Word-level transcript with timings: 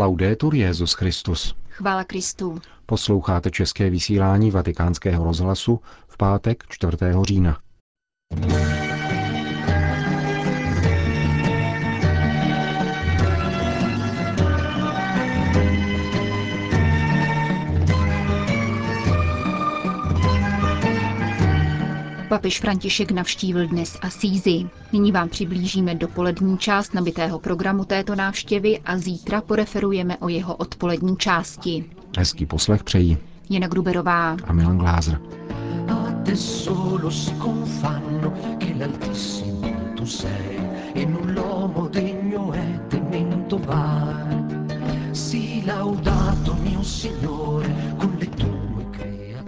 Laudetur 0.00 0.54
Jezus 0.54 0.92
Christus. 0.92 1.54
Chvála 1.68 2.04
Kristu. 2.04 2.60
Posloucháte 2.86 3.50
české 3.50 3.90
vysílání 3.90 4.50
Vatikánského 4.50 5.24
rozhlasu 5.24 5.80
v 6.08 6.16
pátek 6.16 6.64
4. 6.68 6.96
října. 7.22 7.58
Papež 22.30 22.60
František 22.60 23.10
navštívil 23.10 23.66
dnes 23.68 23.98
Asízi. 24.02 24.64
Nyní 24.92 25.12
vám 25.12 25.28
přiblížíme 25.28 25.94
dopolední 25.94 26.58
část 26.58 26.94
nabitého 26.94 27.38
programu 27.38 27.84
této 27.84 28.14
návštěvy 28.14 28.78
a 28.84 28.98
zítra 28.98 29.40
poreferujeme 29.40 30.16
o 30.16 30.28
jeho 30.28 30.56
odpolední 30.56 31.16
části. 31.16 31.84
Hezký 32.18 32.46
poslech 32.46 32.84
přejí 32.84 33.18
Jana 33.50 33.66
Gruberová 33.68 34.36
a 34.44 34.52
Milan 34.52 34.78
Glázer. 34.78 35.20
Adesso 35.88 36.98
lo 37.02 37.10
sconfanno 37.10 38.32
che 38.58 38.70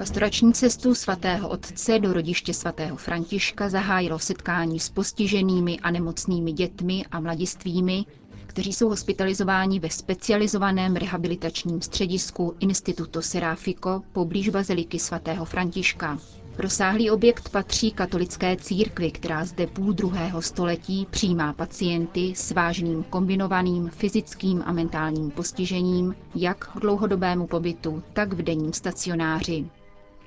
Pastorační 0.03 0.53
cestu 0.53 0.95
svatého 0.95 1.49
otce 1.49 1.99
do 1.99 2.13
rodiště 2.13 2.55
svatého 2.55 2.97
Františka 2.97 3.69
zahájilo 3.69 4.19
setkání 4.19 4.81
s 4.81 4.89
postiženými 4.89 5.81
a 5.81 5.91
nemocnými 5.91 6.53
dětmi 6.53 7.05
a 7.11 7.21
mladistvými, 7.21 8.05
kteří 8.47 8.73
jsou 8.73 8.89
hospitalizováni 8.89 9.81
ve 9.81 9.91
specializovaném 9.91 10.97
rehabilitačním 10.97 11.83
středisku 11.83 12.55
Instituto 12.61 13.23
Serafico 13.23 14.03
poblíž 14.13 14.49
baziliky 14.49 14.99
svatého 14.99 15.45
Františka. 15.45 16.19
Rozsáhlý 16.59 17.11
objekt 17.11 17.49
patří 17.49 17.91
katolické 17.91 18.57
církvi, 18.57 19.11
která 19.11 19.45
zde 19.45 19.67
půl 19.67 19.93
druhého 19.93 20.43
století 20.43 21.07
přijímá 21.11 21.53
pacienty 21.53 22.33
s 22.37 22.51
vážným 22.51 23.03
kombinovaným 23.05 23.89
fyzickým 23.89 24.63
a 24.67 24.73
mentálním 24.73 25.31
postižením, 25.31 26.15
jak 26.35 26.59
k 26.73 26.81
dlouhodobému 26.81 27.47
pobytu, 27.47 28.03
tak 28.13 28.33
v 28.33 28.43
denním 28.43 28.73
stacionáři. 28.73 29.65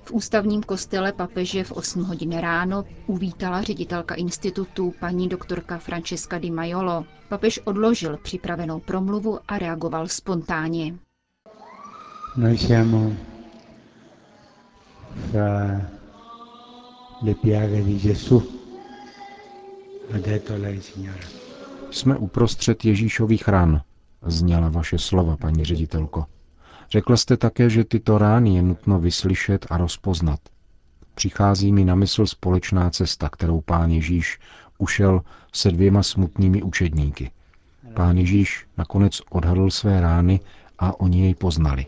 V 0.05 0.11
ústavním 0.11 0.63
kostele 0.63 1.11
papeže 1.13 1.63
v 1.63 1.71
8 1.71 2.03
hodin 2.03 2.37
ráno 2.39 2.85
uvítala 3.07 3.61
ředitelka 3.61 4.15
institutu 4.15 4.93
paní 4.99 5.29
doktorka 5.29 5.77
Francesca 5.77 6.37
Di 6.39 6.51
Maiolo. 6.51 7.05
Papež 7.29 7.59
odložil 7.63 8.17
připravenou 8.17 8.79
promluvu 8.79 9.39
a 9.47 9.57
reagoval 9.57 10.07
spontánně. 10.07 10.93
Noi 12.37 12.57
siamo 12.57 13.13
fra 15.31 15.81
le 17.21 17.33
piaghe 17.35 17.81
di 17.81 17.99
Gesù, 17.99 18.43
ha 20.11 20.17
detto 20.19 20.53
lei, 20.57 20.81
signora. 20.81 21.17
Jsme 21.91 22.17
uprostřed 22.17 22.85
Ježíšových 22.85 23.47
ran, 23.47 23.81
zněla 24.25 24.69
vaše 24.69 24.97
slova, 24.97 25.37
paní 25.37 25.65
ředitelko. 25.65 26.25
Řekl 26.91 27.17
jste 27.17 27.37
také, 27.37 27.69
že 27.69 27.83
tyto 27.83 28.17
rány 28.17 28.55
je 28.55 28.61
nutno 28.61 28.99
vyslyšet 28.99 29.65
a 29.69 29.77
rozpoznat. 29.77 30.39
Přichází 31.15 31.71
mi 31.71 31.85
na 31.85 31.95
mysl 31.95 32.25
společná 32.25 32.89
cesta, 32.89 33.29
kterou 33.29 33.61
pán 33.61 33.91
Ježíš 33.91 34.39
ušel 34.77 35.21
se 35.53 35.71
dvěma 35.71 36.03
smutnými 36.03 36.61
učedníky. 36.61 37.31
Pán 37.93 38.17
Ježíš 38.17 38.65
nakonec 38.77 39.21
odhadl 39.29 39.69
své 39.69 40.01
rány 40.01 40.39
a 40.79 40.99
oni 40.99 41.21
jej 41.23 41.35
poznali. 41.35 41.85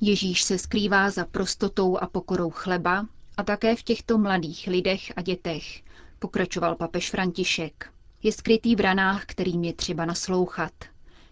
Ježíš 0.00 0.42
se 0.42 0.58
skrývá 0.58 1.10
za 1.10 1.24
prostotou 1.24 1.98
a 1.98 2.06
pokorou 2.06 2.50
chleba 2.50 3.06
a 3.36 3.42
také 3.42 3.76
v 3.76 3.82
těchto 3.82 4.18
mladých 4.18 4.66
lidech 4.66 5.12
a 5.16 5.22
dětech, 5.22 5.82
pokračoval 6.18 6.74
papež 6.74 7.10
František. 7.10 7.92
Je 8.22 8.32
skrytý 8.32 8.76
v 8.76 8.80
ranách, 8.80 9.24
kterým 9.26 9.64
je 9.64 9.72
třeba 9.72 10.04
naslouchat. 10.04 10.72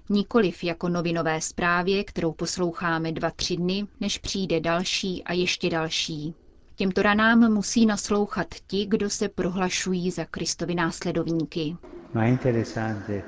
Nikoliv 0.08 0.64
jako 0.64 0.88
novinové 0.88 1.40
zprávě, 1.40 2.04
kterou 2.04 2.32
posloucháme 2.32 3.12
dva, 3.12 3.30
tři 3.30 3.56
dny, 3.56 3.86
než 4.00 4.18
přijde 4.18 4.60
další 4.60 5.24
a 5.24 5.32
ještě 5.32 5.70
další. 5.70 6.34
Těmto 6.76 7.02
ranám 7.02 7.52
musí 7.52 7.86
naslouchat 7.86 8.46
ti, 8.66 8.86
kdo 8.86 9.10
se 9.10 9.28
prohlašují 9.28 10.10
za 10.10 10.24
Kristovi 10.24 10.74
následovníky. 10.74 11.76
Ma 12.14 12.24
è 12.24 12.28
interessante, 12.28 13.22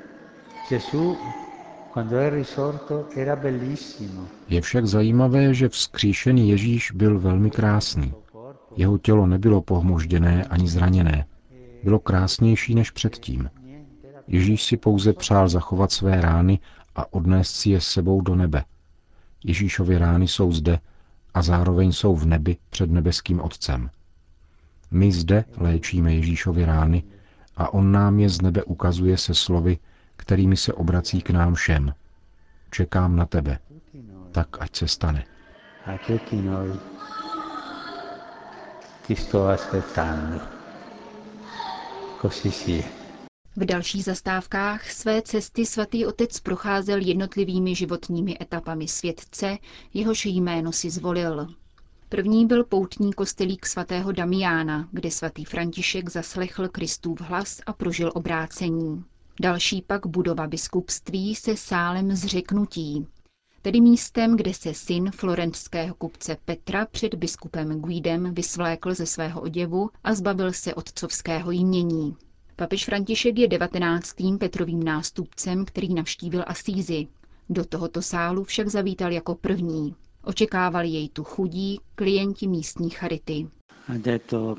Gesù 0.69 1.17
quando 1.93 2.17
è 2.17 2.29
risorto 2.29 3.07
era 3.15 3.35
bellissimo, 3.35 4.27
Je 4.49 4.61
však 4.61 4.85
zajímavé, 4.85 5.53
že 5.53 5.69
vzkříšený 5.69 6.49
Ježíš 6.49 6.91
byl 6.91 7.19
velmi 7.19 7.49
krásný. 7.49 8.13
Jeho 8.75 8.97
tělo 8.97 9.27
nebylo 9.27 9.61
pohmožděné 9.61 10.43
ani 10.43 10.67
zraněné. 10.67 11.25
Bylo 11.83 11.99
krásnější 11.99 12.75
než 12.75 12.91
předtím. 12.91 13.49
Ježíš 14.27 14.63
si 14.63 14.77
pouze 14.77 15.13
přál 15.13 15.49
zachovat 15.49 15.91
své 15.91 16.21
rány 16.21 16.59
a 16.95 17.13
odnést 17.13 17.51
si 17.51 17.69
je 17.69 17.81
sebou 17.81 18.21
do 18.21 18.35
nebe. 18.35 18.63
Ježíšovy 19.43 19.97
rány 19.97 20.27
jsou 20.27 20.51
zde 20.51 20.79
a 21.33 21.41
zároveň 21.41 21.91
jsou 21.91 22.15
v 22.15 22.25
nebi 22.25 22.57
před 22.69 22.91
nebeským 22.91 23.41
Otcem. 23.41 23.89
My 24.91 25.11
zde 25.11 25.45
léčíme 25.57 26.13
Ježíšovy 26.13 26.65
rány 26.65 27.03
a 27.57 27.73
on 27.73 27.91
nám 27.91 28.19
je 28.19 28.29
z 28.29 28.41
nebe 28.41 28.63
ukazuje 28.63 29.17
se 29.17 29.33
slovy, 29.33 29.77
kterými 30.15 30.57
se 30.57 30.73
obrací 30.73 31.21
k 31.21 31.29
nám 31.29 31.53
všem. 31.53 31.93
Čekám 32.71 33.15
na 33.15 33.25
tebe, 33.25 33.59
tak 34.31 34.47
ať 34.59 34.75
se 34.75 34.87
stane. 34.87 35.25
a 35.85 35.97
tutti 36.07 36.35
noi 36.41 36.79
ti 39.07 39.15
sto 39.15 39.47
aspettando. 39.47 40.62
Sia. 42.29 42.83
V 43.55 43.65
dalších 43.65 44.03
zastávkách 44.03 44.91
své 44.91 45.21
cesty 45.21 45.65
svatý 45.65 46.05
otec 46.05 46.39
procházel 46.39 46.99
jednotlivými 47.01 47.75
životními 47.75 48.37
etapami 48.41 48.87
světce, 48.87 49.57
jehož 49.93 50.25
jméno 50.25 50.71
si 50.71 50.89
zvolil. 50.89 51.47
První 52.09 52.45
byl 52.45 52.63
poutní 52.63 53.13
kostelík 53.13 53.65
svatého 53.65 54.11
Damiána, 54.11 54.89
kde 54.91 55.11
svatý 55.11 55.45
František 55.45 56.09
zaslechl 56.09 56.67
Kristův 56.67 57.21
hlas 57.21 57.61
a 57.65 57.73
prožil 57.73 58.11
obrácení. 58.15 59.03
Další 59.41 59.81
pak 59.81 60.07
budova 60.07 60.47
biskupství 60.47 61.35
se 61.35 61.57
sálem 61.57 62.15
zřeknutí, 62.15 63.07
tedy 63.63 63.81
místem, 63.81 64.37
kde 64.37 64.53
se 64.53 64.73
syn 64.73 65.11
florentského 65.11 65.95
kupce 65.95 66.37
Petra 66.45 66.85
před 66.85 67.15
biskupem 67.15 67.81
Guidem 67.81 68.33
vysvlékl 68.33 68.93
ze 68.93 69.05
svého 69.05 69.41
oděvu 69.41 69.89
a 70.03 70.13
zbavil 70.13 70.53
se 70.53 70.73
otcovského 70.75 71.51
jmění. 71.51 72.15
Papež 72.55 72.85
František 72.85 73.37
je 73.39 73.47
19. 73.47 74.15
Petrovým 74.39 74.83
nástupcem, 74.83 75.65
který 75.65 75.93
navštívil 75.93 76.43
Asízi. 76.47 77.07
Do 77.49 77.65
tohoto 77.65 78.01
sálu 78.01 78.43
však 78.43 78.67
zavítal 78.67 79.11
jako 79.11 79.35
první. 79.35 79.95
Očekávali 80.23 80.87
jej 80.89 81.09
tu 81.09 81.23
chudí 81.23 81.79
klienti 81.95 82.47
místní 82.47 82.89
charity. 82.89 83.47
Ha 83.87 83.97
detto 83.97 84.55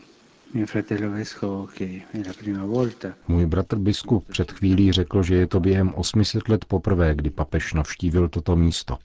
Můj 3.29 3.47
bratr 3.47 3.79
biskup 3.79 4.29
před 4.29 4.53
chvílí 4.53 4.93
řekl, 4.93 5.23
že 5.23 5.35
je 5.35 5.47
to 5.47 5.61
během 5.61 5.95
800 5.95 6.49
let 6.49 6.65
poprvé, 6.65 7.15
kdy 7.15 7.31
papež 7.31 7.73
navštívil 7.73 8.29
toto 8.29 8.57
místo. 8.57 8.99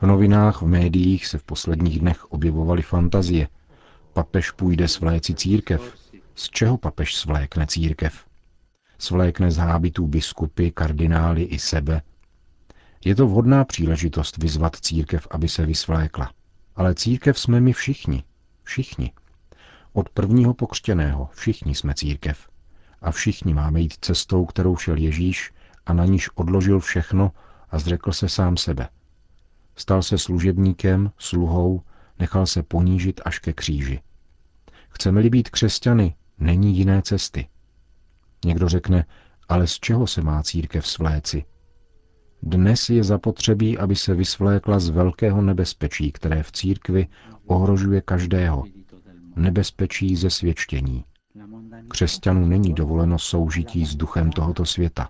V 0.00 0.06
novinách, 0.06 0.62
v 0.62 0.66
médiích 0.66 1.26
se 1.26 1.38
v 1.38 1.42
posledních 1.42 2.00
dnech 2.00 2.24
objevovaly 2.24 2.82
fantazie. 2.82 3.48
Papež 4.12 4.50
půjde 4.50 4.88
svléci 4.88 5.34
církev. 5.34 5.94
Z 6.34 6.50
čeho 6.50 6.78
papež 6.78 7.14
svlékne 7.14 7.66
církev? 7.66 8.24
Svlékne 8.98 9.50
z 9.50 9.56
hábitů 9.56 10.06
biskupy, 10.06 10.70
kardinály 10.70 11.42
i 11.42 11.58
sebe. 11.58 12.02
Je 13.04 13.14
to 13.14 13.26
vhodná 13.26 13.64
příležitost 13.64 14.36
vyzvat 14.36 14.76
církev, 14.76 15.28
aby 15.30 15.48
se 15.48 15.66
vysvlékla. 15.66 16.32
Ale 16.76 16.94
církev 16.94 17.38
jsme 17.38 17.60
my 17.60 17.72
všichni. 17.72 18.24
Všichni. 18.62 19.12
Od 19.96 20.08
prvního 20.08 20.54
pokřtěného 20.54 21.28
všichni 21.32 21.74
jsme 21.74 21.94
církev. 21.94 22.48
A 23.00 23.10
všichni 23.10 23.54
máme 23.54 23.80
jít 23.80 23.94
cestou, 24.00 24.44
kterou 24.44 24.76
šel 24.76 24.96
Ježíš 24.96 25.52
a 25.86 25.92
na 25.92 26.04
níž 26.04 26.30
odložil 26.34 26.80
všechno 26.80 27.32
a 27.70 27.78
zřekl 27.78 28.12
se 28.12 28.28
sám 28.28 28.56
sebe. 28.56 28.88
Stal 29.76 30.02
se 30.02 30.18
služebníkem, 30.18 31.10
sluhou, 31.18 31.82
nechal 32.18 32.46
se 32.46 32.62
ponížit 32.62 33.20
až 33.24 33.38
ke 33.38 33.52
kříži. 33.52 34.00
Chceme-li 34.88 35.30
být 35.30 35.50
křesťany, 35.50 36.14
není 36.38 36.76
jiné 36.76 37.02
cesty. 37.02 37.48
Někdo 38.44 38.68
řekne, 38.68 39.04
ale 39.48 39.66
z 39.66 39.80
čeho 39.80 40.06
se 40.06 40.22
má 40.22 40.42
církev 40.42 40.86
svléci? 40.86 41.44
Dnes 42.42 42.90
je 42.90 43.04
zapotřebí, 43.04 43.78
aby 43.78 43.96
se 43.96 44.14
vysvlékla 44.14 44.78
z 44.78 44.88
velkého 44.88 45.42
nebezpečí, 45.42 46.12
které 46.12 46.42
v 46.42 46.52
církvi 46.52 47.06
ohrožuje 47.46 48.00
každého. 48.00 48.75
Nebezpečí 49.36 50.16
ze 50.16 50.30
svědčení. 50.30 51.04
Křesťanu 51.88 52.46
není 52.46 52.74
dovoleno 52.74 53.18
soužití 53.18 53.86
s 53.86 53.94
duchem 53.94 54.32
tohoto 54.32 54.64
světa. 54.64 55.08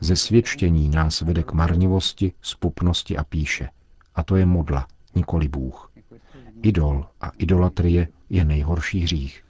Ze 0.00 0.16
svědčení 0.16 0.88
nás 0.88 1.20
vede 1.20 1.42
k 1.42 1.52
marnivosti, 1.52 2.32
spupnosti 2.42 3.16
a 3.16 3.24
píše. 3.24 3.68
A 4.14 4.22
to 4.22 4.36
je 4.36 4.46
modla, 4.46 4.86
nikoli 5.14 5.48
Bůh. 5.48 5.92
Idol 6.62 7.06
a 7.20 7.30
idolatrie 7.38 8.08
je 8.30 8.44
nejhorší 8.44 9.00
hřích. 9.00 9.44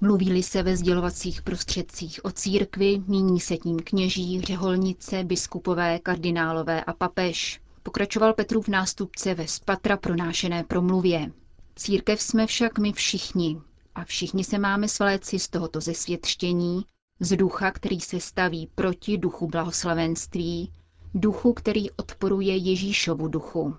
Mluví-li 0.00 0.42
se 0.42 0.62
ve 0.62 0.76
sdělovacích 0.76 1.42
prostředcích 1.42 2.24
o 2.24 2.30
církvi, 2.30 3.02
míní 3.06 3.40
se 3.40 3.56
tím 3.56 3.76
kněží, 3.76 4.40
řeholnice, 4.40 5.24
biskupové, 5.24 5.98
kardinálové 5.98 6.84
a 6.84 6.92
papež. 6.92 7.60
Pokračoval 7.90 8.34
Petrův 8.34 8.68
nástupce 8.68 9.34
ve 9.34 9.48
spatra 9.48 9.96
pronášené 9.96 10.64
promluvě. 10.64 11.32
Církev 11.76 12.22
jsme 12.22 12.46
však 12.46 12.78
my 12.78 12.92
všichni 12.92 13.60
a 13.94 14.04
všichni 14.04 14.44
se 14.44 14.58
máme 14.58 14.88
svléci 14.88 15.38
z 15.38 15.48
tohoto 15.48 15.80
zesvětštění, 15.80 16.84
z 17.20 17.36
ducha, 17.36 17.70
který 17.70 18.00
se 18.00 18.20
staví 18.20 18.70
proti 18.74 19.18
duchu 19.18 19.46
blahoslavenství, 19.46 20.72
duchu, 21.14 21.52
který 21.52 21.90
odporuje 21.90 22.56
Ježíšovu 22.56 23.28
duchu. 23.28 23.76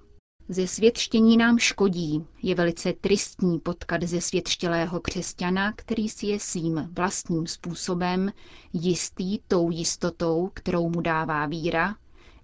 Ze 0.49 0.67
světštění 0.67 1.37
nám 1.37 1.59
škodí. 1.59 2.25
Je 2.43 2.55
velice 2.55 2.93
tristní 2.93 3.59
potkat 3.59 4.03
ze 4.03 4.21
světštělého 4.21 4.99
křesťana, 4.99 5.73
který 5.75 6.09
si 6.09 6.25
je 6.25 6.39
svým 6.39 6.89
vlastním 6.91 7.47
způsobem 7.47 8.31
jistý 8.73 9.39
tou 9.47 9.71
jistotou, 9.71 10.49
kterou 10.53 10.89
mu 10.89 11.01
dává 11.01 11.45
víra, 11.45 11.95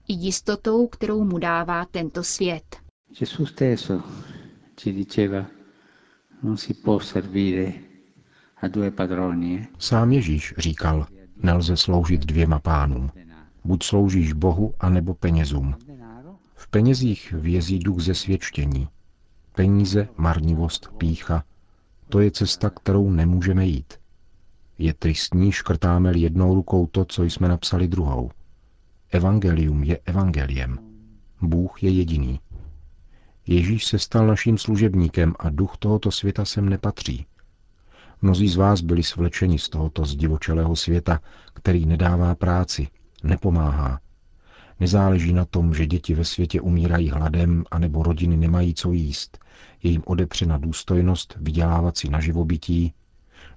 i 0.08 0.14
jistotou, 0.14 0.88
kterou 0.88 1.24
mu 1.24 1.38
dává 1.38 1.86
tento 1.86 2.24
svět. 2.24 2.76
Gesù 3.20 3.46
stesso 3.46 4.04
ci 4.76 4.94
diceva, 4.94 5.46
non 6.44 6.58
si 6.58 6.74
può 6.74 7.00
servire 7.00 7.74
a 8.62 8.68
due 8.68 8.92
padroni. 8.92 9.60
Eh? 9.60 9.68
Sám 9.80 10.12
Ježíš 10.12 10.54
říkal, 10.58 11.08
nelze 11.44 11.78
sloužit 11.78 12.26
dvěma 12.26 12.60
pánům. 12.60 13.12
Buď 13.64 13.84
sloužíš 13.84 14.34
Bohu, 14.34 14.74
anebo 14.80 15.14
penězům. 15.14 15.76
V 16.56 16.68
penězích 16.68 17.34
vězí 17.38 17.80
duch 17.80 18.02
zesvědčení. 18.02 18.88
Peníze, 19.56 20.08
marnivost, 20.18 20.90
pícha, 20.98 21.44
to 22.10 22.20
je 22.20 22.32
cesta, 22.32 22.70
kterou 22.70 23.10
nemůžeme 23.10 23.66
jít. 23.66 23.94
Je 24.78 24.94
tristní, 24.94 25.52
škrtáme 25.52 26.18
jednou 26.18 26.56
rukou 26.56 26.88
to, 26.88 27.06
co 27.06 27.24
jsme 27.24 27.48
napsali 27.48 27.88
druhou. 27.88 28.32
Evangelium 29.12 29.84
je 29.84 30.00
evangeliem. 30.06 30.80
Bůh 31.42 31.84
je 31.84 31.90
jediný. 31.90 32.40
Ježíš 33.48 33.86
se 33.86 34.00
stal 34.00 34.28
naším 34.28 34.58
služebníkem 34.58 35.34
a 35.40 35.50
duch 35.50 35.78
tohoto 35.80 36.12
světa 36.12 36.46
sem 36.46 36.70
nepatří. 36.70 37.26
Mnozí 38.22 38.50
z 38.50 38.56
vás 38.56 38.82
byli 38.82 39.04
svlečeni 39.04 39.60
z 39.60 39.70
tohoto 39.70 40.06
zdivočelého 40.06 40.76
světa, 40.76 41.20
který 41.54 41.86
nedává 41.86 42.36
práci, 42.36 42.88
nepomáhá. 43.24 44.00
Nezáleží 44.80 45.34
na 45.34 45.46
tom, 45.46 45.74
že 45.74 45.86
děti 45.86 46.14
ve 46.16 46.26
světě 46.26 46.62
umírají 46.62 47.10
hladem 47.10 47.64
anebo 47.72 48.04
rodiny 48.04 48.38
nemají 48.38 48.74
co 48.74 48.92
jíst. 48.92 49.38
Je 49.84 49.92
jim 49.92 50.04
odepřena 50.06 50.58
důstojnost 50.58 51.38
vydělávat 51.42 51.98
si 51.98 52.10
na 52.10 52.20
živobytí, 52.20 52.94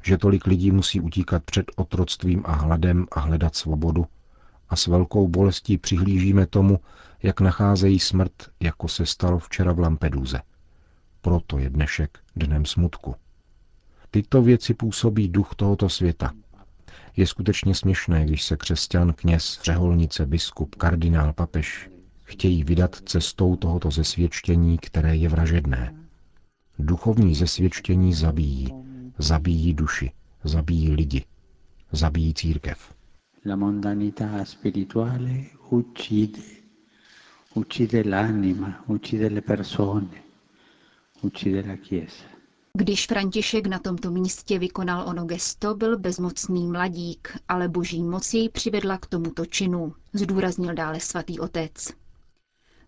že 0.02 0.19
tolik 0.19 0.47
lidí 0.47 0.70
musí 0.70 1.00
utíkat 1.00 1.44
před 1.44 1.67
otroctvím 1.76 2.43
a 2.47 2.52
hladem 2.52 3.06
a 3.12 3.20
hledat 3.20 3.55
svobodu. 3.55 4.06
A 4.70 4.76
s 4.76 4.87
velkou 4.87 5.28
bolestí 5.28 5.78
přihlížíme 5.78 6.46
tomu, 6.46 6.81
jak 7.22 7.40
nacházejí 7.40 8.00
smrt, 8.00 8.32
jako 8.61 8.88
se 8.88 9.06
stalo 9.06 9.38
včera 9.38 9.72
v 9.72 9.78
Lampeduze. 9.78 10.40
Proto 11.20 11.58
je 11.58 11.70
dnešek 11.70 12.19
dnem 12.37 12.67
smutku. 12.67 13.14
Tyto 14.11 14.43
věci 14.43 14.75
působí 14.75 15.28
duch 15.28 15.55
tohoto 15.55 15.88
světa– 15.88 16.32
je 17.17 17.26
skutečně 17.26 17.75
směšné, 17.75 18.25
když 18.25 18.43
se 18.43 18.56
křesťan, 18.56 19.12
kněz, 19.12 19.61
řeholnice, 19.64 20.26
biskup, 20.26 20.75
kardinál, 20.75 21.32
papež 21.32 21.90
chtějí 22.25 22.64
vydat 22.64 22.96
cestou 23.05 23.56
tohoto 23.56 23.90
zesvědčení, 23.90 24.78
které 24.78 25.16
je 25.16 25.28
vražedné. 25.28 25.94
Duchovní 26.78 27.34
zesvědčení 27.34 28.14
zabíjí, 28.14 28.69
zabíjí 29.19 29.75
duši, 29.75 30.12
zabíjí 30.44 30.90
lidi, 30.90 31.25
zabíjí 31.93 32.34
církev. 32.34 32.94
La 33.44 33.56
mondanità 33.56 34.44
spirituale 34.44 35.52
uccide, 35.70 36.42
uccide 37.54 38.04
l'anima, 38.04 38.82
uccide 38.88 39.31
le 39.31 39.40
persone, 39.40 40.22
uccide 41.22 41.64
la 41.64 41.76
Chiesa. 41.76 42.25
Když 42.72 43.06
František 43.06 43.66
na 43.66 43.78
tomto 43.78 44.10
místě 44.10 44.58
vykonal 44.58 45.08
ono 45.08 45.25
gesto, 45.25 45.75
byl 45.75 45.98
bezmocný 45.98 46.66
mladík, 46.66 47.38
ale 47.48 47.69
boží 47.69 48.02
moc 48.02 48.34
jej 48.34 48.48
přivedla 48.48 48.98
k 48.98 49.06
tomuto 49.06 49.46
činu, 49.46 49.94
zdůraznil 50.12 50.75
dále 50.75 51.00
svatý 51.00 51.40
otec. 51.40 51.88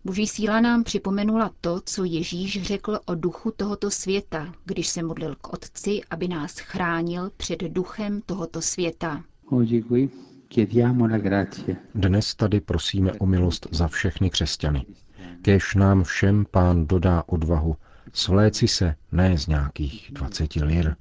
Boží 0.03 0.27
síla 0.27 0.59
nám 0.59 0.83
připomenula 0.83 1.51
to, 1.61 1.81
co 1.85 2.03
Ježíš 2.03 2.63
řekl 2.63 2.99
o 3.05 3.15
duchu 3.15 3.51
tohoto 3.51 3.91
světa, 3.91 4.53
když 4.65 4.87
se 4.87 5.03
modlil 5.03 5.35
k 5.35 5.53
Otci, 5.53 6.01
aby 6.09 6.27
nás 6.27 6.59
chránil 6.59 7.31
před 7.37 7.59
duchem 7.59 8.21
tohoto 8.21 8.61
světa. 8.61 9.23
Dnes 11.95 12.35
tady 12.35 12.61
prosíme 12.61 13.13
o 13.13 13.25
milost 13.25 13.67
za 13.71 13.87
všechny 13.87 14.29
křesťany. 14.29 14.85
Kéž 15.41 15.75
nám 15.75 16.03
všem 16.03 16.45
pán 16.51 16.87
dodá 16.87 17.23
odvahu 17.27 17.77
Svléci 18.13 18.67
se 18.67 18.95
ne 19.11 19.37
z 19.37 19.47
nějakých 19.47 20.11
20 20.11 20.55
lir, 20.55 20.95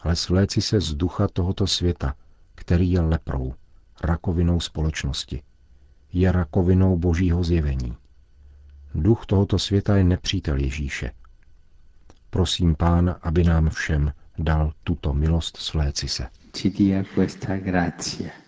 ale 0.00 0.16
svléci 0.16 0.62
se 0.62 0.80
z 0.80 0.94
ducha 0.94 1.28
tohoto 1.28 1.66
světa, 1.66 2.14
který 2.54 2.90
je 2.90 3.00
leprou, 3.00 3.54
rakovinou 4.02 4.60
společnosti. 4.60 5.42
Je 6.12 6.32
rakovinou 6.32 6.98
božího 6.98 7.44
zjevení. 7.44 7.96
Duch 8.94 9.26
tohoto 9.26 9.58
světa 9.58 9.96
je 9.96 10.04
nepřítel 10.04 10.56
Ježíše. 10.56 11.10
Prosím 12.30 12.74
Pána, 12.74 13.12
aby 13.12 13.44
nám 13.44 13.70
všem 13.70 14.12
dal 14.38 14.72
tuto 14.84 15.14
milost 15.14 15.56
svléci 15.56 16.08
se. 16.08 16.26
Ci 16.52 16.70
dia 16.70 17.04
questa 17.14 17.56
grazia 17.56 18.47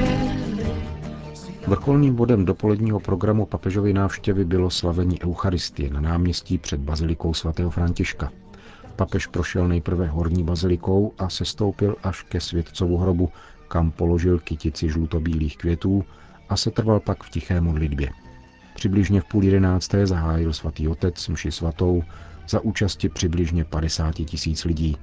Vrcholným 1.71 2.15
bodem 2.15 2.45
dopoledního 2.45 2.99
programu 2.99 3.45
papežovy 3.45 3.93
návštěvy 3.93 4.45
bylo 4.45 4.69
slavení 4.69 5.21
Eucharistie 5.23 5.89
na 5.89 6.01
náměstí 6.01 6.57
před 6.57 6.79
bazilikou 6.79 7.33
svatého 7.33 7.69
Františka. 7.69 8.31
Papež 8.95 9.27
prošel 9.27 9.67
nejprve 9.67 10.07
horní 10.07 10.43
bazilikou 10.43 11.13
a 11.17 11.29
sestoupil 11.29 11.95
až 12.03 12.23
ke 12.23 12.39
světcovu 12.39 12.97
hrobu, 12.97 13.29
kam 13.67 13.91
položil 13.91 14.39
kytici 14.39 14.89
žlutobílých 14.89 15.57
květů 15.57 16.03
a 16.49 16.57
setrval 16.57 16.99
pak 16.99 17.23
v 17.23 17.29
tiché 17.29 17.61
modlitbě. 17.61 18.09
Přibližně 18.75 19.21
v 19.21 19.25
půl 19.25 19.43
jedenácté 19.43 20.07
zahájil 20.07 20.53
svatý 20.53 20.87
otec 20.87 21.27
mši 21.27 21.51
svatou 21.51 22.03
za 22.49 22.59
účasti 22.59 23.09
přibližně 23.09 23.65
50 23.65 24.15
tisíc 24.15 24.65
lidí. 24.65 24.97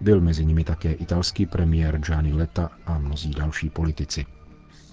Byl 0.00 0.20
mezi 0.20 0.44
nimi 0.44 0.64
také 0.64 0.92
italský 0.92 1.46
premiér 1.46 1.98
Gianni 1.98 2.32
Letta 2.32 2.70
a 2.86 2.98
mnozí 2.98 3.30
další 3.30 3.70
politici. 3.70 4.24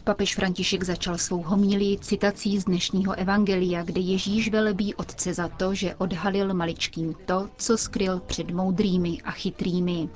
Papež 0.03 0.35
František 0.35 0.83
začal 0.83 1.17
svou 1.17 1.41
homílii 1.43 1.97
citací 1.97 2.59
z 2.59 2.65
dnešního 2.65 3.13
evangelia, 3.13 3.83
kde 3.83 4.01
Ježíš 4.01 4.49
velebí 4.49 4.95
Otce 4.95 5.33
za 5.33 5.47
to, 5.47 5.75
že 5.75 5.95
odhalil 5.95 6.53
maličkým 6.53 7.15
to, 7.25 7.49
co 7.57 7.77
skryl 7.77 8.19
před 8.19 8.51
moudrými 8.51 9.17
a 9.23 9.31
chytrými. 9.31 10.09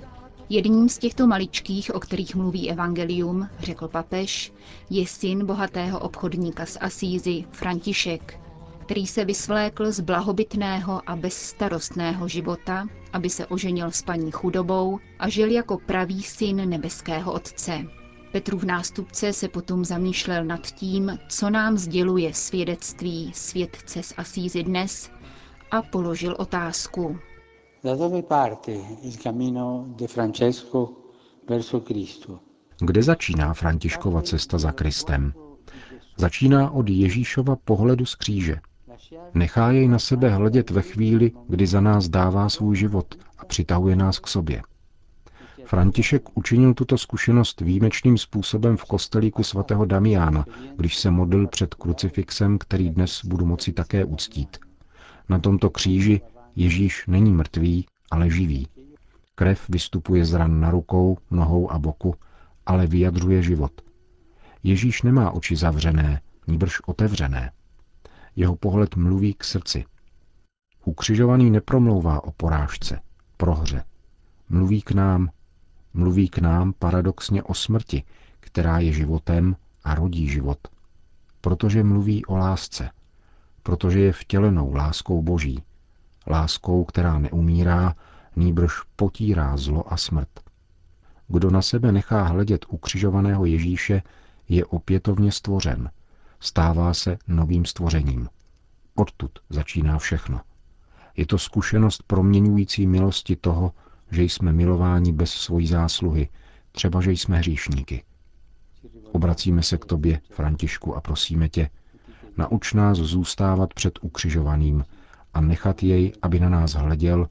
Jedním 0.50 0.90
z 0.90 0.98
těchto 0.98 1.28
maličkých, 1.28 1.96
o 1.96 2.00
kterých 2.00 2.36
mluví 2.36 2.72
evangelium, 2.72 3.50
řekl 3.60 3.88
papež, 3.88 4.54
je 4.90 5.08
syn 5.08 5.46
bohatého 5.46 6.00
obchodníka 6.00 6.66
z 6.66 6.78
Asízy, 6.82 7.46
František, 7.52 8.40
který 8.86 9.08
se 9.08 9.26
vysvlékl 9.26 9.92
z 9.92 10.00
blahobytného 10.00 11.02
a 11.10 11.16
bezstarostného 11.16 12.28
života, 12.28 12.88
aby 13.14 13.30
se 13.30 13.46
oženil 13.48 13.92
s 13.92 14.02
paní 14.02 14.32
chudobou 14.32 15.00
a 15.20 15.30
žil 15.30 15.52
jako 15.52 15.78
pravý 15.78 16.24
syn 16.24 16.70
nebeského 16.70 17.34
Otce. 17.34 17.86
Petrův 18.36 18.64
nástupce 18.64 19.34
se 19.34 19.48
potom 19.48 19.86
zamýšlel 19.86 20.46
nad 20.46 20.68
tím, 20.68 21.20
co 21.30 21.50
nám 21.50 21.78
sděluje 21.78 22.34
svědectví 22.34 23.32
světce 23.34 24.04
z 24.04 24.14
Asízy 24.18 24.64
dnes 24.64 25.12
a 25.72 25.82
položil 25.82 26.36
otázku. 26.40 27.18
Da 27.84 27.96
dove 27.96 28.22
parte 28.22 28.72
il 29.02 29.12
cammino 29.12 29.86
de 29.88 30.08
Francesco 30.08 30.94
verso 31.50 31.80
Cristo? 31.80 32.40
Kde 32.80 33.04
začíná 33.04 33.54
Františkova 33.54 34.22
cesta 34.22 34.58
za 34.58 34.72
Kristem? 34.72 35.34
Začíná 36.18 36.72
od 36.72 36.90
Ježíšova 36.90 37.56
pohledu 37.56 38.06
z 38.06 38.16
kříže. 38.16 38.60
Nechá 39.34 39.72
jej 39.72 39.88
na 39.88 40.00
sebe 40.00 40.30
hledět 40.30 40.70
ve 40.70 40.82
chvíli, 40.82 41.32
kdy 41.48 41.68
za 41.68 41.82
nás 41.82 42.10
dává 42.10 42.50
svůj 42.50 42.76
život 42.76 43.16
a 43.38 43.46
přitahuje 43.46 43.96
nás 43.96 44.20
k 44.20 44.28
sobě. 44.28 44.62
František 45.66 46.38
učinil 46.38 46.74
tuto 46.74 46.98
zkušenost 46.98 47.62
výjimečným 47.62 48.18
způsobem 48.18 48.78
v 48.78 48.86
kostelíku 48.86 49.44
svatého 49.44 49.86
Damiána, 49.86 50.46
když 50.76 50.98
se 50.98 51.12
modlil 51.12 51.48
před 51.48 51.74
krucifixem, 51.74 52.58
který 52.58 52.90
dnes 52.90 53.26
budu 53.26 53.46
moci 53.46 53.74
také 53.74 54.06
uctít. 54.06 54.58
Na 55.30 55.40
tomto 55.40 55.70
kříži 55.70 56.22
Ježíš 56.56 57.08
není 57.08 57.34
mrtvý, 57.34 57.86
ale 58.12 58.30
živý. 58.30 58.68
Krev 59.36 59.70
vystupuje 59.70 60.26
z 60.26 60.34
ran 60.34 60.60
na 60.60 60.72
rukou, 60.72 61.18
nohou 61.32 61.72
a 61.72 61.80
boku, 61.80 62.16
ale 62.66 62.88
vyjadřuje 62.88 63.44
život. 63.44 63.72
Ježíš 64.64 65.02
nemá 65.02 65.32
oči 65.32 65.56
zavřené, 65.56 66.22
níbrž 66.48 66.80
otevřené. 66.86 67.52
Jeho 68.36 68.56
pohled 68.56 68.96
mluví 68.96 69.34
k 69.34 69.44
srdci. 69.44 69.86
Ukřižovaný 70.86 71.52
nepromlouvá 71.52 72.24
o 72.24 72.32
porážce, 72.32 73.00
prohře. 73.38 73.84
Mluví 74.50 74.82
k 74.82 74.92
nám, 74.92 75.30
mluví 75.96 76.30
k 76.30 76.38
nám 76.38 76.74
paradoxně 76.74 77.44
o 77.44 77.54
smrti, 77.54 78.04
která 78.40 78.80
je 78.80 78.94
životem 78.94 79.56
a 79.84 79.96
rodí 79.96 80.30
život. 80.30 80.58
Protože 81.42 81.84
mluví 81.84 82.26
o 82.26 82.38
lásce, 82.38 82.90
protože 83.64 84.00
je 84.00 84.14
vtělenou 84.14 84.74
láskou 84.74 85.22
Boží, 85.22 85.64
láskou, 86.28 86.84
která 86.84 87.20
neumírá, 87.20 87.96
nýbrž 88.36 88.74
potírá 88.96 89.58
zlo 89.58 89.94
a 89.94 89.98
smrt. 89.98 90.30
Kdo 91.28 91.52
na 91.52 91.62
sebe 91.62 91.92
nechá 91.92 92.24
hledět 92.24 92.66
ukřižovaného 92.70 93.46
Ježíše, 93.46 94.02
je 94.50 94.66
opětovně 94.66 95.32
stvořen, 95.32 95.90
stává 96.40 96.94
se 96.94 97.18
novým 97.28 97.66
stvořením. 97.66 98.30
Odtud 98.96 99.32
začíná 99.50 100.00
všechno. 100.00 100.42
Je 101.18 101.26
to 101.26 101.38
zkušenost 101.38 102.04
proměňující 102.08 102.88
milosti 102.88 103.36
toho, 103.36 103.72
že 104.12 104.24
jsme 104.24 104.54
milováni 104.54 105.14
bez 105.14 105.32
svojí 105.32 105.68
zásluhy, 105.68 106.30
třeba 106.72 107.02
že 107.02 107.12
jsme 107.12 107.38
hříšníky. 107.38 108.04
Obracíme 109.12 109.64
se 109.64 109.78
k 109.78 109.86
tobě, 109.86 110.22
Františku, 110.30 110.96
a 110.96 111.02
prosíme 111.02 111.50
tě, 111.50 111.70
nauč 112.38 112.74
nás 112.74 112.98
zůstávat 112.98 113.74
před 113.74 114.00
ukřižovaným 114.02 114.86
a 115.34 115.42
nechat 115.42 115.84
jej, 115.84 116.14
aby 116.22 116.40
na 116.40 116.50
nás 116.50 116.74
hleděl, 116.74 117.28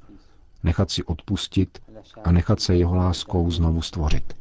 nechat 0.63 0.91
si 0.91 1.05
odpustit 1.05 1.79
a 2.25 2.33
nechat 2.33 2.61
se 2.61 2.77
jeho 2.77 2.95
láskou 2.97 3.51
znovu 3.51 3.83
stvořit. 3.83 4.37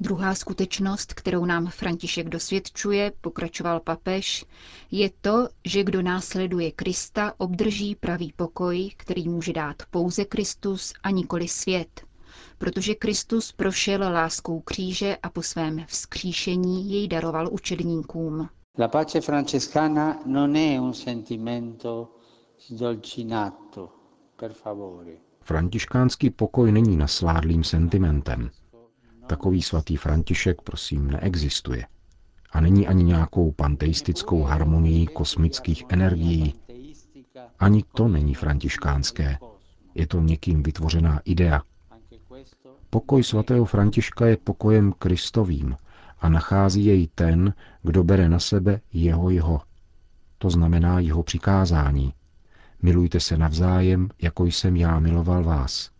Druhá 0.00 0.34
skutečnost, 0.34 1.14
kterou 1.14 1.44
nám 1.44 1.66
František 1.66 2.28
dosvědčuje, 2.28 3.12
pokračoval 3.20 3.80
papež, 3.80 4.44
je 4.90 5.10
to, 5.20 5.48
že 5.64 5.84
kdo 5.84 6.02
následuje 6.02 6.72
Krista, 6.72 7.32
obdrží 7.38 7.94
pravý 7.94 8.32
pokoj, 8.36 8.90
který 8.96 9.28
může 9.28 9.52
dát 9.52 9.76
pouze 9.90 10.24
Kristus 10.24 10.92
a 11.02 11.10
nikoli 11.10 11.48
svět, 11.48 12.00
protože 12.58 12.94
Kristus 12.94 13.52
prošel 13.52 14.00
láskou 14.00 14.60
kříže 14.60 15.16
a 15.22 15.30
po 15.30 15.42
svém 15.42 15.84
vzkříšení 15.86 16.90
jej 16.90 17.08
daroval 17.08 17.48
učedníkům. 17.52 18.48
La 18.78 18.88
pace 18.88 19.20
francescana 19.20 20.18
non 20.26 20.56
è 20.56 20.78
un 20.80 20.94
sentimento 20.94 22.08
sdolcinato, 22.58 23.88
per 24.36 24.52
favore 24.52 25.27
Františkánský 25.48 26.30
pokoj 26.30 26.72
není 26.72 26.96
nasládlým 26.96 27.64
sentimentem. 27.64 28.50
Takový 29.26 29.62
svatý 29.62 29.96
František, 29.96 30.62
prosím, 30.62 31.10
neexistuje. 31.10 31.86
A 32.52 32.60
není 32.60 32.88
ani 32.88 33.04
nějakou 33.04 33.52
panteistickou 33.52 34.42
harmonií 34.42 35.06
kosmických 35.06 35.84
energií. 35.88 36.54
Ani 37.58 37.84
to 37.94 38.08
není 38.08 38.34
františkánské. 38.34 39.38
Je 39.94 40.06
to 40.06 40.20
někým 40.20 40.62
vytvořená 40.62 41.20
idea. 41.24 41.62
Pokoj 42.90 43.24
svatého 43.24 43.64
Františka 43.64 44.26
je 44.26 44.36
pokojem 44.36 44.92
kristovým 44.98 45.76
a 46.20 46.28
nachází 46.28 46.84
jej 46.84 47.08
ten, 47.14 47.54
kdo 47.82 48.04
bere 48.04 48.28
na 48.28 48.38
sebe 48.38 48.80
jeho 48.92 49.30
jeho. 49.30 49.60
To 50.38 50.50
znamená 50.50 51.00
jeho 51.00 51.22
přikázání, 51.22 52.14
Milujte 52.82 53.20
se 53.20 53.36
navzájem, 53.38 54.08
jako 54.22 54.44
jsem 54.44 54.76
já 54.76 55.00
miloval 55.00 55.44
vás. 55.44 55.90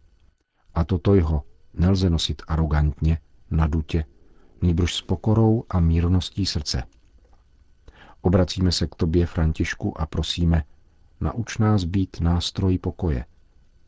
A 0.75 0.85
toto 0.85 1.15
jeho 1.15 1.43
nelze 1.75 2.11
nosit 2.11 2.43
arrogantně, 2.49 3.19
nadutě, 3.51 4.05
nýbrž 4.63 4.95
s 4.95 5.03
pokorou 5.03 5.65
a 5.71 5.81
mírností 5.81 6.47
srdce. 6.47 6.83
Obracíme 8.21 8.73
se 8.73 8.87
k 8.87 8.95
tobě, 8.95 9.27
Františku, 9.27 10.01
a 10.01 10.07
prosíme, 10.07 10.65
nauč 11.21 11.59
nás 11.59 11.85
být 11.85 12.21
nástroj 12.21 12.79
pokoje. 12.79 13.25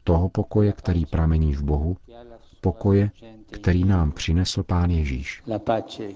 Toho 0.04 0.28
pokoje, 0.28 0.72
který 0.72 1.06
pramení 1.06 1.54
v 1.54 1.62
Bohu, 1.62 1.96
pokoje, 2.60 3.10
který 3.50 3.84
nám 3.84 4.12
přinesl 4.12 4.62
Pán 4.62 4.90
Ježíš. 4.90 5.42
La 5.46 5.58
pace 5.58 6.08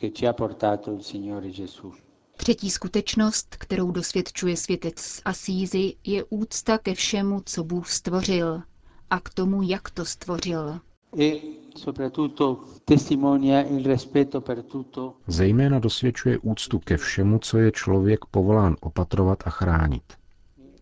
che 0.00 0.10
ci 0.10 0.26
ha 0.26 0.32
portato 0.32 0.92
il 0.92 1.02
Signore 1.02 1.50
Gesù. 1.50 1.92
Třetí 2.36 2.70
skutečnost, 2.70 3.56
kterou 3.58 3.90
dosvědčuje 3.90 4.56
světec 4.56 4.98
z 4.98 5.22
Asízy, 5.24 5.94
je 6.04 6.24
úcta 6.24 6.78
ke 6.78 6.94
všemu, 6.94 7.42
co 7.46 7.64
Bůh 7.64 7.88
stvořil 7.88 8.62
a 9.10 9.20
k 9.20 9.28
tomu, 9.28 9.62
jak 9.62 9.90
to 9.90 10.04
stvořil. 10.04 10.80
E 11.20 11.32
Zejména 15.26 15.78
dosvědčuje 15.78 16.38
úctu 16.38 16.78
ke 16.78 16.96
všemu, 16.96 17.38
co 17.38 17.58
je 17.58 17.72
člověk 17.72 18.24
povolán 18.30 18.76
opatrovat 18.80 19.38
a 19.46 19.50
chránit. 19.50 20.12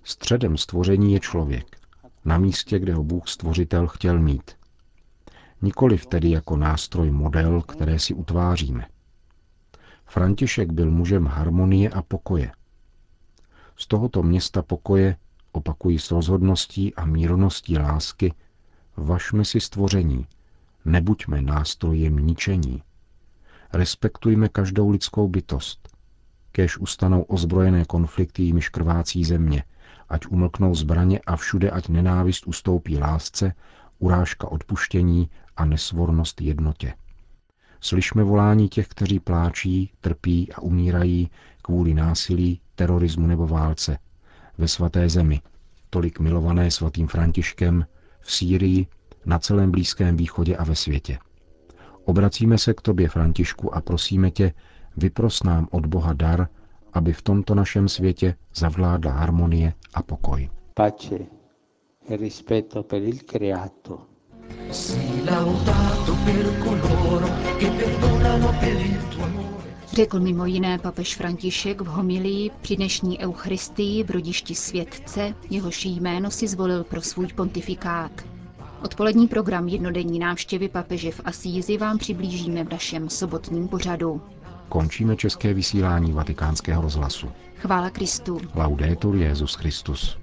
Středem 0.04 0.57
stvoření 0.57 1.12
je 1.12 1.21
člověk, 1.21 1.76
na 2.25 2.38
místě, 2.38 2.78
kde 2.78 2.95
ho 2.95 3.04
Bůh 3.04 3.28
stvořitel 3.28 3.87
chtěl 3.87 4.19
mít. 4.19 4.50
Nikoliv 5.62 6.07
tedy 6.07 6.30
jako 6.30 6.57
nástroj 6.57 7.11
model, 7.11 7.62
které 7.62 7.99
si 7.99 8.14
utváříme. 8.14 8.87
František 10.10 10.72
byl 10.72 10.90
mužem 10.90 11.26
harmonie 11.26 11.90
a 11.90 12.02
pokoje. 12.02 12.52
Z 13.76 13.86
tohoto 13.86 14.22
města 14.22 14.62
pokoje, 14.62 15.16
opakují 15.52 15.98
s 15.98 16.10
rozhodností 16.10 16.94
a 16.94 17.04
mírností 17.04 17.78
lásky, 17.78 18.34
vašme 18.96 19.44
si 19.44 19.60
stvoření, 19.60 20.26
nebuďme 20.84 21.42
nástrojem 21.42 22.16
ničení. 22.16 22.82
Respektujme 23.72 24.48
každou 24.48 24.90
lidskou 24.90 25.28
bytost. 25.28 25.88
Kéž 26.52 26.78
ustanou 26.78 27.22
ozbrojené 27.22 27.84
konflikty, 27.84 28.42
jimiž 28.42 28.68
krvácí 28.68 29.24
země, 29.24 29.64
ať 30.08 30.26
umlknou 30.26 30.74
zbraně 30.74 31.20
a 31.26 31.36
všude 31.36 31.70
ať 31.70 31.88
nenávist 31.88 32.46
ustoupí 32.46 32.98
lásce, 32.98 33.54
urážka 33.98 34.48
odpuštění 34.48 35.30
a 35.56 35.64
nesvornost 35.64 36.40
jednotě. 36.40 36.94
Slyšme 37.80 38.25
volání 38.25 38.68
těch, 38.68 38.88
kteří 38.88 39.20
pláčí, 39.20 39.90
trpí 40.00 40.52
a 40.52 40.60
umírají 40.60 41.30
kvůli 41.62 41.94
násilí, 41.94 42.60
terorismu 42.75 43.26
nebo 43.26 43.46
válce. 43.46 43.99
Ve 44.58 44.68
svaté 44.68 45.08
zemi, 45.08 45.40
tolik 45.90 46.20
milované 46.20 46.70
svatým 46.70 47.06
Františkem, 47.06 47.87
v 48.20 48.32
Sýrii, 48.32 48.87
na 49.26 49.38
celém 49.38 49.70
Blízkém 49.70 50.16
východě 50.16 50.56
a 50.56 50.64
ve 50.64 50.76
světě. 50.76 51.18
Obracíme 52.04 52.58
se 52.58 52.75
k 52.75 52.80
tobě, 52.80 53.08
Františku, 53.08 53.75
a 53.75 53.80
prosíme 53.80 54.30
tě, 54.30 54.52
vypros 54.96 55.42
nám 55.42 55.68
od 55.70 55.87
Boha 55.87 56.12
dar, 56.12 56.49
aby 56.92 57.12
v 57.12 57.22
tomto 57.22 57.54
našem 57.54 57.88
světě 57.88 58.34
zavládla 58.54 59.12
harmonie 59.12 59.75
a 59.94 60.02
pokoj. 60.02 60.50
Pace 60.75 61.18
e 62.08 62.16
rispetto 62.16 62.82
per 62.82 63.02
il 63.02 63.18
creato 63.18 64.09
Řekl 69.92 70.20
mimo 70.20 70.46
jiné 70.46 70.78
papež 70.78 71.16
František 71.16 71.80
v 71.80 71.86
homilii 71.86 72.50
při 72.62 72.76
dnešní 72.76 73.18
eucharistii 73.18 74.04
v 74.04 74.10
rodišti 74.10 74.54
světce, 74.54 75.34
jehož 75.50 75.84
jméno 75.84 76.30
si 76.30 76.48
zvolil 76.48 76.84
pro 76.84 77.02
svůj 77.02 77.26
pontifikát. 77.26 78.12
Odpolední 78.84 79.28
program 79.28 79.68
jednodenní 79.68 80.18
návštěvy 80.18 80.68
papeže 80.68 81.10
v 81.10 81.20
Asízi 81.24 81.78
vám 81.78 81.98
přiblížíme 81.98 82.64
v 82.64 82.70
našem 82.70 83.10
sobotním 83.10 83.68
pořadu. 83.68 84.20
Končíme 84.68 85.16
české 85.16 85.54
vysílání 85.54 86.12
vatikánského 86.12 86.82
rozhlasu. 86.82 87.28
Chvála 87.56 87.90
Kristu. 87.90 88.40
Laudetur 88.54 89.16
Jezus 89.16 89.54
Christus. 89.54 90.19